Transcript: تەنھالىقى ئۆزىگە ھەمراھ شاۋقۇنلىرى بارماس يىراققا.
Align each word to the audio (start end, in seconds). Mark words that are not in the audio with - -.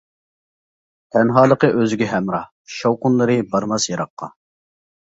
تەنھالىقى 1.17 1.69
ئۆزىگە 1.81 2.09
ھەمراھ 2.15 2.51
شاۋقۇنلىرى 2.79 3.41
بارماس 3.55 3.89
يىراققا. 3.95 4.35